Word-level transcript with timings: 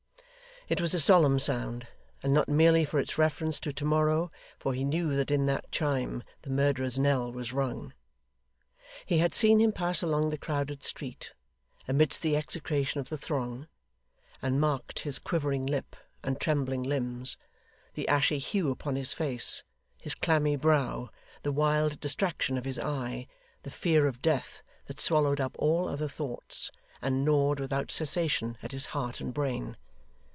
It 0.69 0.79
was 0.79 0.93
a 0.93 1.01
solemn 1.01 1.37
sound, 1.37 1.87
and 2.23 2.33
not 2.33 2.47
merely 2.47 2.85
for 2.85 2.97
its 2.97 3.17
reference 3.17 3.59
to 3.61 3.73
to 3.73 3.83
morrow; 3.83 4.31
for 4.57 4.73
he 4.73 4.85
knew 4.85 5.17
that 5.17 5.29
in 5.29 5.45
that 5.47 5.69
chime 5.69 6.23
the 6.43 6.49
murderer's 6.49 6.97
knell 6.97 7.29
was 7.29 7.51
rung. 7.51 7.91
He 9.05 9.17
had 9.17 9.33
seen 9.33 9.59
him 9.59 9.73
pass 9.73 10.01
along 10.01 10.29
the 10.29 10.37
crowded 10.37 10.81
street, 10.85 11.33
amidst 11.89 12.21
the 12.21 12.37
execration 12.37 13.01
of 13.01 13.09
the 13.09 13.17
throng; 13.17 13.67
and 14.41 14.61
marked 14.61 14.99
his 14.99 15.19
quivering 15.19 15.65
lip, 15.65 15.93
and 16.23 16.39
trembling 16.39 16.83
limbs; 16.83 17.35
the 17.95 18.07
ashy 18.07 18.37
hue 18.39 18.71
upon 18.71 18.95
his 18.95 19.11
face, 19.13 19.63
his 19.97 20.15
clammy 20.15 20.55
brow, 20.55 21.09
the 21.43 21.51
wild 21.51 21.99
distraction 21.99 22.57
of 22.57 22.63
his 22.63 22.79
eye 22.79 23.27
the 23.63 23.71
fear 23.71 24.07
of 24.07 24.21
death 24.21 24.61
that 24.85 25.01
swallowed 25.01 25.41
up 25.41 25.53
all 25.59 25.89
other 25.89 26.07
thoughts, 26.07 26.71
and 27.01 27.25
gnawed 27.25 27.59
without 27.59 27.91
cessation 27.91 28.57
at 28.63 28.71
his 28.71 28.85
heart 28.95 29.19
and 29.19 29.33
brain. 29.33 29.75